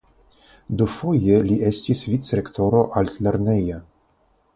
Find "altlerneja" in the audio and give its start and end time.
3.03-3.79